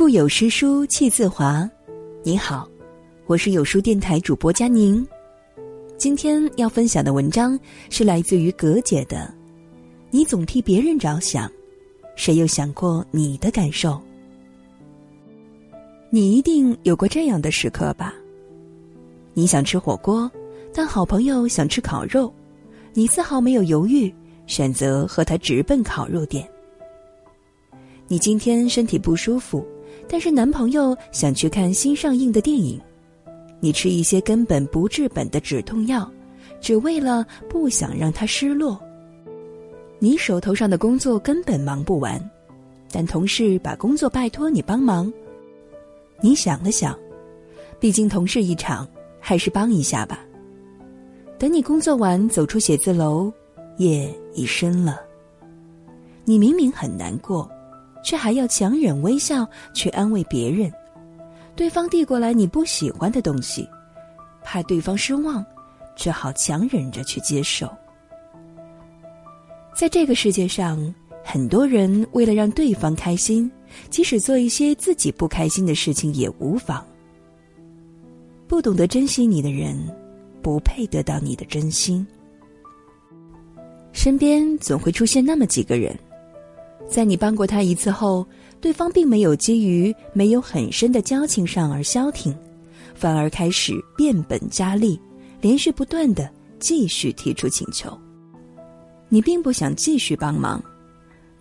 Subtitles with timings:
[0.00, 1.68] 腹有诗书气自华。
[2.22, 2.66] 你好，
[3.26, 5.06] 我是有书电台主播佳宁。
[5.98, 7.60] 今天要分享的文章
[7.90, 9.30] 是来自于葛姐的。
[10.08, 11.52] 你总替别人着想，
[12.16, 14.00] 谁又想过你的感受？
[16.08, 18.14] 你一定有过这样的时刻吧？
[19.34, 20.32] 你想吃火锅，
[20.72, 22.32] 但好朋友想吃烤肉，
[22.94, 24.10] 你丝毫没有犹豫，
[24.46, 26.48] 选择和他直奔烤肉店。
[28.08, 29.62] 你今天身体不舒服。
[30.08, 32.80] 但是男朋友想去看新上映的电影，
[33.60, 36.10] 你吃一些根本不治本的止痛药，
[36.60, 38.80] 只为了不想让他失落。
[39.98, 42.18] 你手头上的工作根本忙不完，
[42.90, 45.12] 但同事把工作拜托你帮忙，
[46.20, 46.98] 你想了想，
[47.78, 48.88] 毕竟同事一场，
[49.20, 50.20] 还是帮一下吧。
[51.38, 53.32] 等你工作完走出写字楼，
[53.76, 55.00] 夜已深了。
[56.24, 57.50] 你明明很难过。
[58.02, 60.72] 却还要强忍微笑去安慰别人，
[61.54, 63.68] 对方递过来你不喜欢的东西，
[64.42, 65.44] 怕对方失望，
[65.96, 67.70] 只好强忍着去接受。
[69.74, 70.94] 在这个世界上，
[71.24, 73.50] 很多人为了让对方开心，
[73.88, 76.84] 即使做一些自己不开心的事情也无妨。
[78.48, 79.78] 不懂得珍惜你的人，
[80.42, 82.04] 不配得到你的真心。
[83.92, 85.96] 身边总会出现那么几个人。
[86.90, 88.26] 在你帮过他一次后，
[88.60, 92.36] 对方并没有基于没有很深的交情上而消停，
[92.94, 95.00] 反而开始变本加厉，
[95.40, 97.96] 连续不断的继续提出请求。
[99.08, 100.60] 你并不想继续帮忙，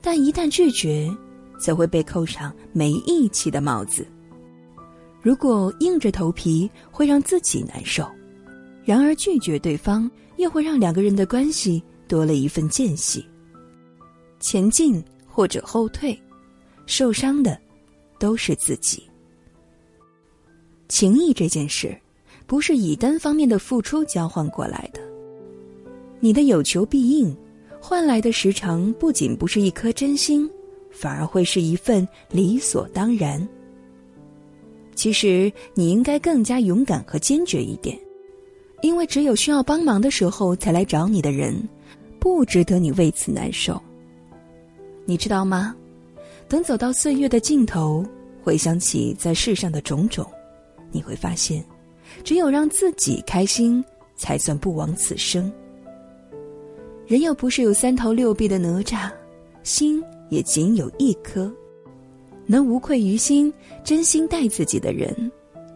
[0.01, 1.09] 但一旦拒绝，
[1.59, 4.05] 则会被扣上没义气的帽子。
[5.19, 8.07] 如果硬着头皮会让自己难受，
[8.85, 13.25] 然而拒绝对方又会让两个人的关系多了一份间隙。
[14.39, 15.03] 前进。
[15.39, 16.19] 或者后退，
[16.85, 17.57] 受伤的
[18.19, 19.01] 都是自己。
[20.89, 21.97] 情谊这件事，
[22.45, 24.99] 不是以单方面的付出交换过来的。
[26.19, 27.33] 你的有求必应，
[27.79, 30.45] 换来的时常不仅不是一颗真心，
[30.91, 33.47] 反而会是一份理所当然。
[34.93, 37.97] 其实你应该更加勇敢和坚决一点，
[38.81, 41.55] 因为只有需要帮忙的时候才来找你的人，
[42.19, 43.81] 不值得你为此难受。
[45.09, 45.75] 你知道吗？
[46.47, 48.05] 等走到岁月的尽头，
[48.43, 50.23] 回想起在世上的种种，
[50.91, 51.65] 你会发现，
[52.23, 53.83] 只有让自己开心，
[54.15, 55.51] 才算不枉此生。
[57.07, 59.09] 人又不是有三头六臂的哪吒，
[59.63, 59.99] 心
[60.29, 61.51] 也仅有一颗，
[62.45, 63.51] 能无愧于心、
[63.83, 65.31] 真心待自己的人，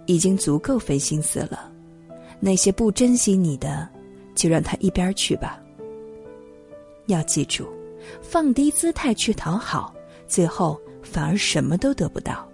[0.06, 1.72] 已经足够费心思了。
[2.40, 3.90] 那些不珍惜你的，
[4.36, 5.60] 就让他一边去吧。
[7.08, 7.68] 要记住。
[8.22, 9.94] 放低姿态去讨好，
[10.28, 12.48] 最后反而什么都得不到。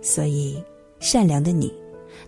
[0.00, 0.62] 所以，
[1.00, 1.72] 善良的你，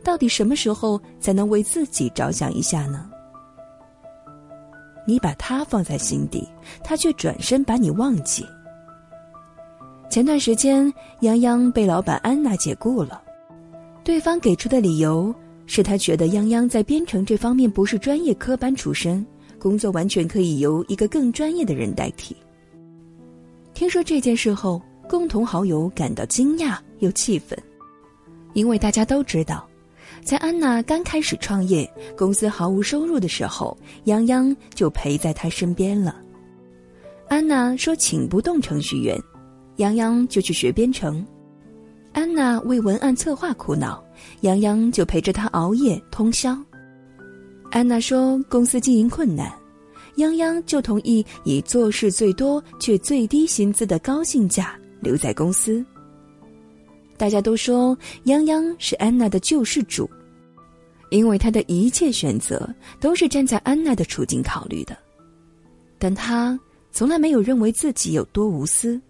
[0.02, 3.08] 到底什么时候才能为自己着想一下呢？
[5.06, 6.46] 你把他放在心底，
[6.84, 8.44] 他却转身把你忘记。
[10.08, 13.22] 前段时间，泱泱被老板安娜解雇了，
[14.04, 15.34] 对方给出的理由
[15.66, 19.24] 是他觉得泱泱在编程这方面不是专业科班出身。
[19.60, 22.34] 工作完全可以由一个更专业的人代替。
[23.74, 27.56] 听说这件事后，共同好友感到惊讶又气愤，
[28.54, 29.68] 因为大家都知道，
[30.24, 36.16] 在安娜刚开始创业、公司毫无收入的时候，泱泱就陪在她身边了。
[37.28, 39.16] 安娜说请不动程序员，
[39.76, 41.24] 泱泱就去学编程；
[42.12, 44.02] 安娜为文案策划苦恼，
[44.40, 46.58] 杨洋就陪着她熬夜通宵。
[47.70, 49.50] 安娜说：“公司经营困难，
[50.16, 55.84] 泱泱就同意以做事最多却最低薪资的高性价留在公司。”
[57.16, 60.08] 大家都说泱泱是安娜的救世主，
[61.10, 64.96] 因为他的一切选择都是站在安娜的处境考虑的。
[65.96, 66.58] 但他
[66.90, 69.00] 从来没有认为自己有多无私，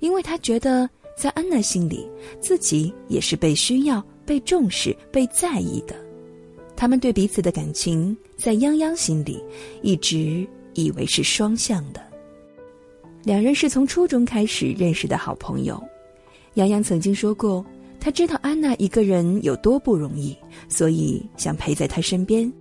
[0.00, 0.88] 因为他觉得
[1.18, 2.08] 在安娜心里，
[2.40, 6.05] 自己也是被需要、被重视、被在意的。
[6.76, 9.42] 他们对彼此的感情，在泱泱心里
[9.82, 12.00] 一直以为是双向的。
[13.24, 15.82] 两人是从初中开始认识的好朋友。
[16.54, 17.64] 泱泱曾经说过，
[17.98, 20.36] 他知道安娜一个人有多不容易，
[20.68, 22.52] 所以想陪在她身边，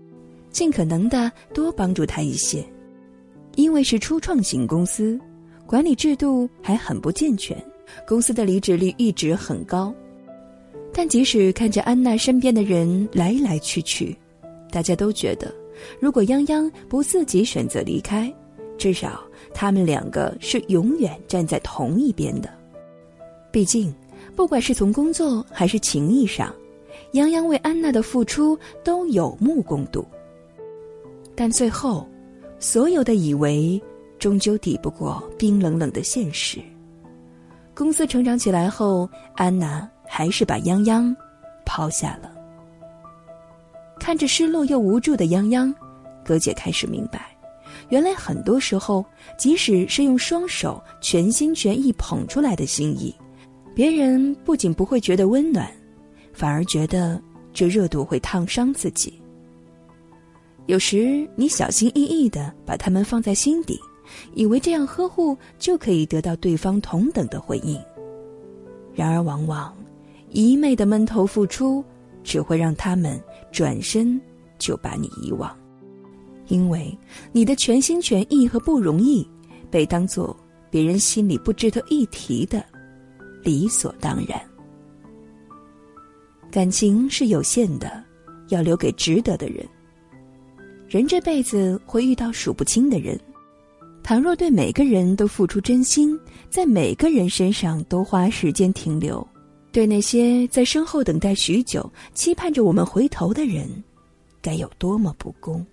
[0.49, 2.65] 尽可能的多帮助她一些。
[3.55, 5.19] 因为是初创型公司，
[5.65, 7.55] 管理制度还很不健全，
[8.07, 9.93] 公司的离职率一直很高。
[10.97, 14.15] 但即使看着安娜身边的人来来去去，
[14.71, 15.53] 大家都觉得，
[15.99, 18.33] 如果泱泱不自己选择离开，
[18.77, 19.21] 至少
[19.53, 22.49] 他们两个是永远站在同一边的。
[23.51, 23.93] 毕竟，
[24.37, 26.55] 不管是从工作还是情谊上，
[27.11, 30.05] 泱泱为安娜的付出都有目共睹。
[31.35, 32.07] 但最后，
[32.57, 33.81] 所有的以为
[34.17, 36.59] 终究抵不过冰冷冷的现实。
[37.73, 41.15] 公司成长起来后，安娜还是把泱泱
[41.65, 42.31] 抛下了。
[43.99, 45.73] 看着失落又无助的泱泱，
[46.23, 47.35] 葛姐开始明白，
[47.89, 49.03] 原来很多时候，
[49.37, 53.15] 即使是用双手全心全意捧出来的心意，
[53.73, 55.69] 别人不仅不会觉得温暖，
[56.33, 57.21] 反而觉得
[57.53, 59.19] 这热度会烫伤自己。
[60.67, 63.79] 有时你小心翼翼的把他们放在心底，
[64.33, 67.79] 以为这样呵护就可以得到对方同等的回应。
[68.93, 69.75] 然而，往往
[70.35, 71.81] 一昧的闷头付出，
[72.21, 73.17] 只会让他们
[73.53, 74.19] 转身
[74.59, 75.49] 就把你遗忘，
[76.49, 76.95] 因为
[77.31, 79.25] 你的全心全意和不容易，
[79.71, 80.35] 被当做
[80.69, 82.61] 别人心里不值得一提的
[83.43, 84.37] 理所当然。
[86.51, 88.03] 感情是有限的，
[88.49, 89.65] 要留给值得的人。
[90.89, 93.17] 人这辈子会遇到数不清的人，
[94.03, 99.25] 倘若对每个人都付出真心，在每个人身上都花时间停留，
[99.75, 103.67] 对那些在身后等待许久、期盼着我们回头的人，
[104.41, 105.65] 该有多么不公！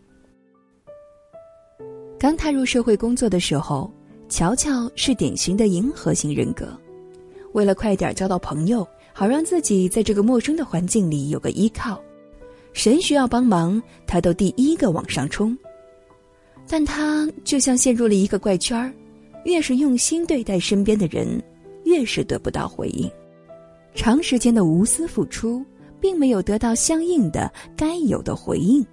[2.19, 3.89] 刚踏入社会工作的时候，
[4.29, 6.77] 乔乔是典型的迎合型人格，
[7.53, 12.03] 为了快点交到朋友，好让自己在这个陌生的环境里有个依靠。
[12.73, 15.57] 谁需要帮忙，他都第一个往上冲。
[16.67, 18.93] 但他就像陷入了一个怪圈儿，
[19.45, 21.41] 越是用心对待身边的人，
[21.85, 23.09] 越是得不到回应。
[23.95, 25.65] 长时间的无私付出，
[26.01, 28.85] 并没有得到相应的该有的回应。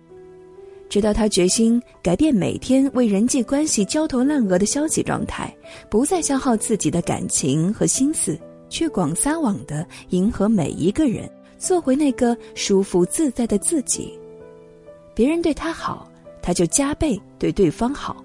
[0.90, 5.56] 直到他决心改变每天为人际关系焦头烂额的消极状态，
[5.90, 8.38] 不再消耗自己的感情和心思，
[8.70, 11.30] 去广撒网的迎合每一个人。
[11.60, 14.18] 做回那个舒服自在的自己。
[15.14, 16.10] 别人对他好，
[16.42, 18.16] 他就加倍对对方好；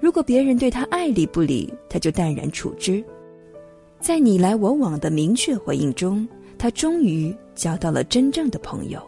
[0.00, 3.04] 如果别人对他爱理不理，他就淡然处之。
[4.00, 9.00] 在你来我往的明确回应中，他终于交到了真正的朋友。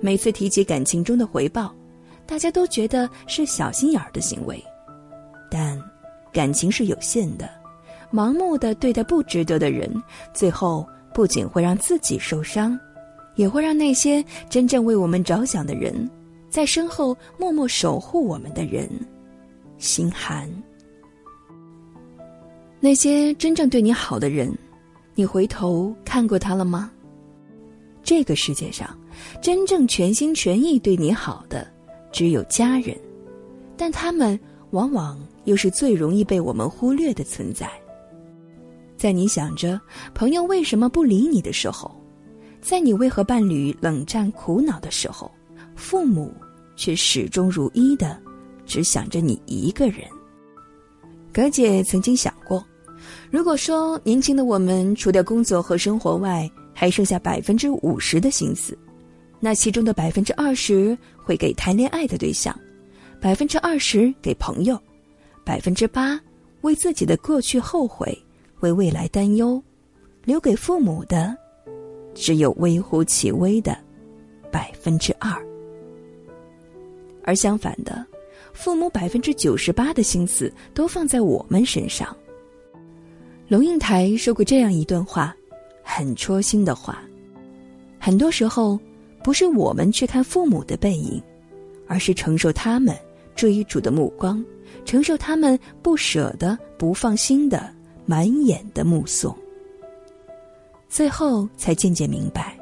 [0.00, 1.74] 每次提起感情中的回报，
[2.26, 4.62] 大家都觉得是小心眼儿的行为，
[5.50, 5.80] 但
[6.32, 7.48] 感情是有限的，
[8.12, 9.90] 盲目的对待不值得的人，
[10.32, 10.86] 最后。
[11.14, 12.78] 不仅会让自己受伤，
[13.34, 16.08] 也会让那些真正为我们着想的人，
[16.48, 18.88] 在身后默默守护我们的人
[19.78, 20.48] 心寒。
[22.80, 24.56] 那些真正对你好的人，
[25.14, 26.90] 你回头看过他了吗？
[28.04, 28.96] 这个世界上，
[29.42, 31.66] 真正全心全意对你好的，
[32.12, 32.96] 只有家人，
[33.76, 34.38] 但他们
[34.70, 37.68] 往往又是最容易被我们忽略的存在。
[38.96, 39.80] 在你想着
[40.14, 41.90] 朋友为什么不理你的时候，
[42.60, 45.30] 在你为何伴侣冷战苦恼的时候，
[45.74, 46.32] 父母
[46.76, 48.16] 却始终如一的
[48.64, 50.02] 只想着你一个人。
[51.32, 52.32] 葛姐曾经想，
[53.30, 58.76] 如果说年轻的我们除掉工作和生活外，还剩下百分之五十的心思，
[59.40, 62.58] 那其中的百分之二十会给谈恋爱的对象，
[63.20, 64.80] 百分之二十给朋友，
[65.44, 66.20] 百分之八
[66.60, 68.16] 为自己的过去后悔。
[68.60, 69.62] 为未来担忧，
[70.24, 71.32] 留给父母的
[72.12, 73.78] 只有微乎其微的
[74.50, 75.32] 百分之二，
[77.22, 78.04] 而相反的，
[78.52, 82.16] 父母百分之九十八的心思都放在我们身上。
[83.48, 85.34] 龙应台说过这样一段话，
[85.82, 87.02] 很戳心的话：
[87.98, 88.78] 很多时候，
[89.24, 91.22] 不是我们去看父母的背影，
[91.86, 92.94] 而是承受他们
[93.34, 94.44] 追逐的目光，
[94.84, 97.76] 承受他们不舍得、不放心的。
[98.10, 99.36] 满眼的目送，
[100.88, 102.58] 最后才渐渐明白，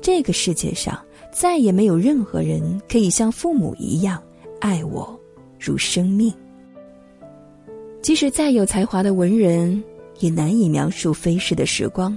[0.00, 0.96] 这个世界上
[1.32, 4.22] 再也没有任何人可以像父母一样
[4.60, 5.18] 爱我
[5.58, 6.32] 如生命。
[8.00, 9.82] 即使再有才华的文人，
[10.20, 12.16] 也难以描述飞逝的时光。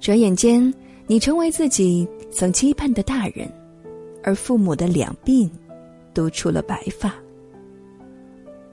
[0.00, 0.72] 转眼间，
[1.06, 3.50] 你成为自己曾期盼的大人，
[4.22, 5.50] 而父母的两鬓
[6.14, 7.14] 都出了白发。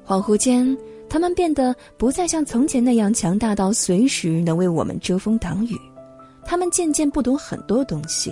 [0.06, 0.78] 恍惚间。
[1.10, 5.74] 他们变得不再像从前那样强大到随时能为我们遮风挡雨，
[6.44, 8.30] 他们渐渐不懂很多东西，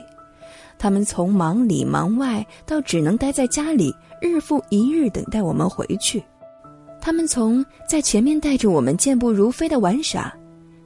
[0.77, 6.21] 他们从忙里忙外到只能待在家里，日复一日等待我们回去，
[7.05, 10.35] 他们从在前面带着我们健步如飞的玩耍，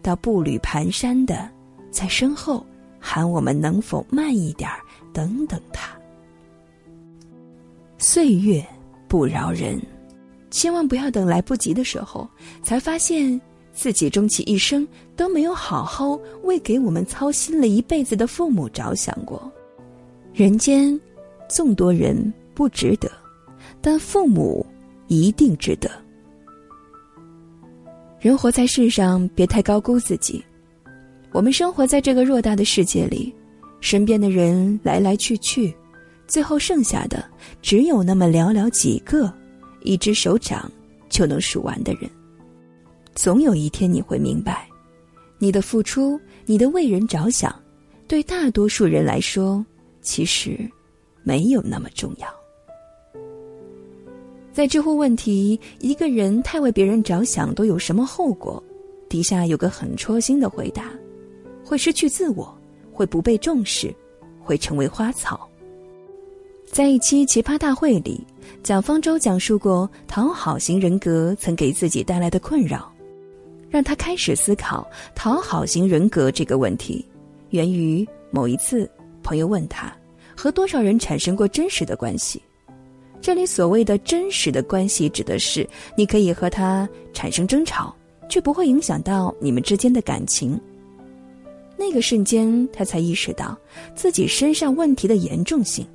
[0.02, 1.50] 到步履蹒跚的
[1.92, 2.66] 在身后
[3.00, 4.70] 喊我们能否慢一点
[5.14, 5.98] 等等他。
[7.98, 8.62] 岁月
[9.08, 9.82] 不饶人。
[10.52, 12.28] 千万不要等来不及的时候，
[12.62, 13.40] 才发现
[13.72, 14.86] 自己终其一生
[15.16, 19.50] 都没有好好为给我们操心了一辈子的父母着想过。
[20.34, 21.00] 人间，
[21.48, 23.10] 众多人不值得，
[23.80, 24.66] 但父母
[25.08, 25.90] 一定值得。
[28.20, 30.44] 人活在世上，别太高估自己。
[31.32, 33.34] 我们生活在这个偌大的世界里，
[33.80, 35.74] 身边的人来来去去，
[36.28, 37.24] 最后剩下的
[37.62, 39.34] 只有那么寥寥几个，
[39.84, 40.70] 一只手掌
[41.08, 42.10] 就能数完的人。
[43.16, 44.68] 总有一天你会明白，
[45.38, 47.56] 你的付出，你的为人着想，
[48.06, 49.66] 对大多数人来说，
[50.02, 50.60] 其实
[51.24, 52.28] 没有那么重要。
[54.60, 58.62] 在知乎问题“一个人太为别人着想都有什么后果”，
[59.08, 60.92] 底下有个很戳心的回答：
[61.64, 62.54] 会失去自我，
[62.92, 63.96] 会不被重视，
[64.42, 65.50] 会成为花草。
[66.66, 68.22] 在一期奇葩大会里，
[68.62, 72.92] 蒋方舟讲述过讨好型人格曾给自己带来的困扰，
[73.70, 74.86] 让他开始思考
[75.16, 77.06] 讨好型人格这个问题，
[77.52, 78.92] 源于某一次
[79.24, 79.90] 朋友问他
[80.36, 82.42] 和多少人产生过真实的关系。
[83.22, 87.94] 这里所谓的真实的关系，指的是你可以和他产生争吵，
[88.30, 90.60] 却不会影响到你们之间的感情。
[91.78, 93.58] 那个瞬间，他才意识到
[93.96, 95.86] 自己身上问题的严重性。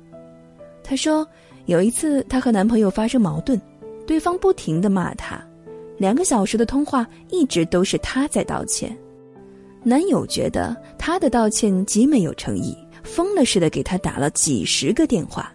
[0.83, 1.27] 他说，
[1.65, 3.59] 有一次他和男朋友发生矛盾，
[4.05, 5.43] 对方不停的骂他，
[5.97, 8.95] 两个小时的通话一直都是他在道歉。
[9.83, 15.51] 男友觉得他的道歉极没有诚意，疯了似的给他打了几十个电话。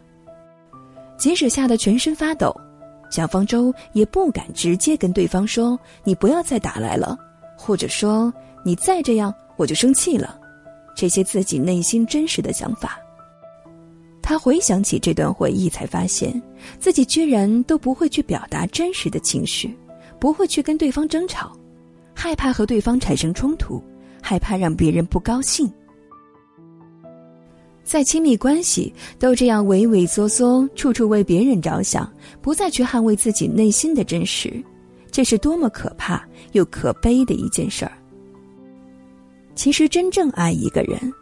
[1.21, 2.51] 即使吓得全身发抖，
[3.11, 7.15] 蒋方舟也不敢直接跟对方说：“你不要再打来了，
[7.59, 8.33] 或者说
[8.65, 10.41] 你再这样我就生气了。”
[10.97, 12.99] 这些自己内心真实的想法。
[14.23, 16.41] 他回想起这段回忆，才发现
[16.79, 19.77] 自己居然都不会去表达真实的情绪，
[20.19, 21.53] 不会去跟对方争吵，
[22.15, 23.83] 害怕和对方产生冲突，
[24.23, 25.71] 害怕让别人不高兴。
[27.91, 32.09] 在亲密关系都这样畏畏缩缩，处处为别人着想，
[32.41, 34.63] 不再去捍卫自己内心的真实，
[35.11, 37.91] 这是多么可怕又可悲的一件事儿。
[39.57, 41.13] 其实，真正爱一个人，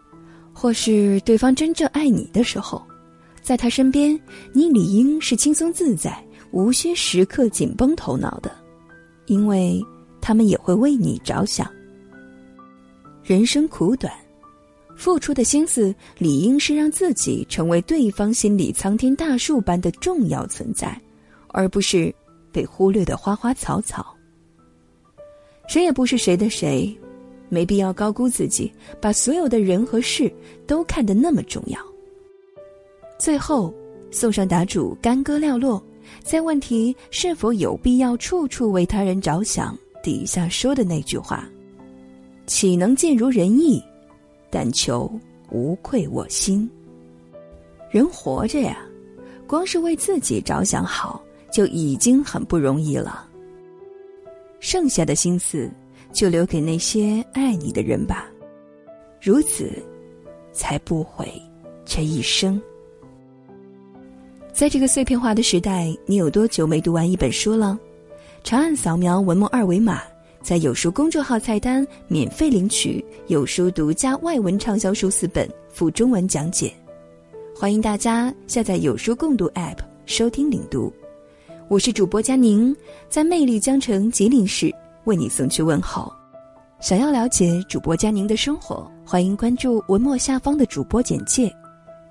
[0.53, 2.83] 或是对方真正爱你的时候，
[3.41, 4.21] 在他身边，
[4.53, 8.55] 你理应是轻松自在，无需时刻紧绷头脑的，
[9.25, 9.83] 因为
[10.21, 11.67] 他们也会为你着想。
[13.25, 14.13] 人生苦短。
[14.99, 21.01] 付出的心思理应是让自己成为对方心里苍天大树般的重要存在，
[21.51, 22.13] 而不是
[22.51, 24.13] 被忽略的花花草草。
[25.69, 26.93] 谁也不是谁的谁，
[27.49, 30.31] 没必要高估自己，把所有的人和事
[30.67, 31.79] 都看得那么重要。
[33.21, 33.73] 最后，
[34.11, 35.81] 送上答主干戈寥落，
[36.25, 41.49] 在问题是否有必要处处为他人着想底下说的那句话
[42.49, 43.81] ：“岂能尽如人意？”
[44.51, 45.11] 但求
[45.51, 46.69] 无愧我心。
[47.91, 48.79] 人活着呀，
[49.47, 53.27] 光是为自己着想好，就已经很不容易了。
[54.61, 55.71] 剩下的心思，
[56.13, 58.29] 就留给那些爱你的人吧，
[59.23, 59.71] 如此，
[60.53, 61.31] 才不悔
[61.85, 62.61] 这一生。
[64.53, 67.79] 在这个碎片化的时代，你有多久没读完一本书了？
[68.43, 70.03] 长按扫描文末二维码。
[70.43, 76.73] 在有书公众号菜单免费领取有书独家外文畅销书四本附中文讲解，
[77.55, 80.93] 欢迎大家下载有书共读 App 收听领读。
[81.69, 82.75] 我是主播佳宁，
[83.11, 86.11] 在魅力江城吉林市为你送去问候。
[86.81, 91.53] 想要了解主播佳宁的生活，欢迎关注文末下方的主播简介。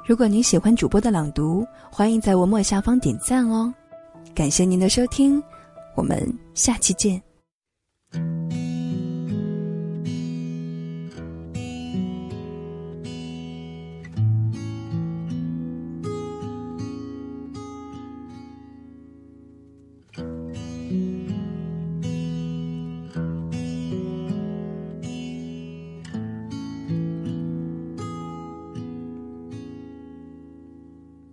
[0.05, 3.74] 如果您喜欢主播的朗读，欢迎在文末下方点赞哦。
[4.36, 5.41] 感谢您的收听，
[5.96, 6.22] 我们
[6.53, 7.26] 下期见。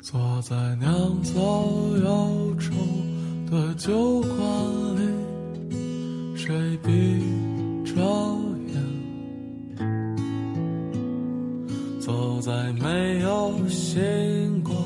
[0.05, 1.33] 坐在酿造
[2.05, 2.71] 忧愁
[3.51, 4.84] 的酒馆。
[6.47, 6.91] 谁闭
[7.87, 8.03] 着
[8.69, 8.77] 眼，
[11.99, 14.77] 走在没有星光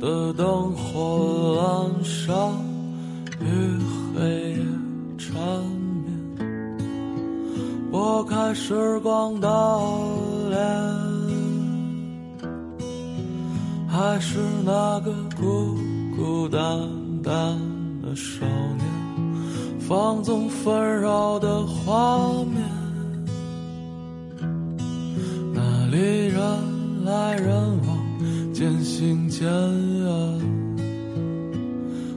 [0.00, 2.32] 的灯火阑珊
[3.40, 3.44] 与
[4.14, 4.58] 黑夜
[5.18, 5.34] 缠
[6.04, 6.46] 绵，
[7.90, 9.48] 拨开时光的
[10.50, 10.60] 脸，
[13.88, 15.76] 还是那个孤
[16.14, 16.88] 孤单
[17.24, 17.58] 单
[18.00, 19.01] 的少年。
[19.88, 22.62] 放纵纷扰的画面，
[25.52, 25.96] 那里
[26.28, 26.40] 人
[27.04, 27.52] 来人
[27.86, 27.98] 往，
[28.54, 30.08] 渐行渐远。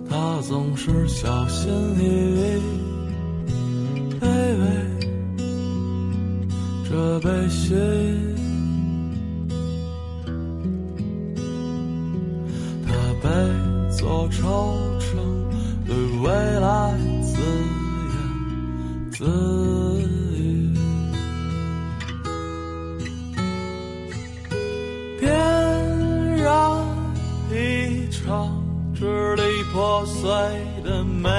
[0.07, 2.03] 他总是小心翼
[2.39, 2.43] 翼，
[4.21, 4.25] 卑
[4.61, 4.63] 微
[6.87, 7.73] 这悲喜。
[12.85, 12.91] 他
[13.21, 13.27] 被
[13.91, 14.39] 做惆
[14.99, 15.17] 怅，
[15.85, 15.89] 对
[16.23, 16.25] 未
[16.59, 16.67] 来
[19.17, 19.23] 自
[20.01, 20.73] 语。
[25.21, 25.31] 点
[26.35, 26.85] 燃
[27.49, 28.61] 一场
[28.93, 29.41] 支离
[29.71, 30.29] 破碎
[30.83, 31.29] 的美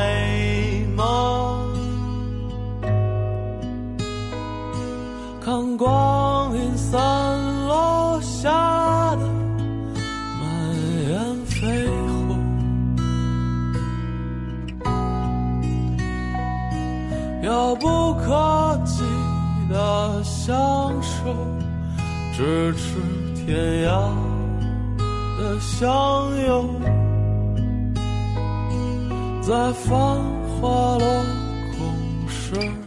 [17.78, 19.02] 不可及
[19.68, 20.56] 的相
[21.02, 21.34] 守，
[22.34, 22.96] 咫尺
[23.34, 23.90] 天涯
[25.38, 25.86] 的相
[26.46, 26.80] 拥，
[29.42, 29.90] 在繁
[30.60, 31.06] 华落
[31.76, 32.85] 空时。